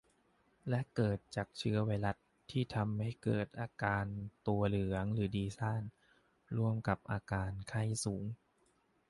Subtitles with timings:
[0.69, 2.17] และเกิดจากเชื้อไวรัส
[2.51, 4.05] ที่ทำให้เกิดอาการ
[4.47, 5.83] ตัวเหลืองหรือดีซ่าน
[6.57, 8.25] ร่วมกับอาการไข้สูง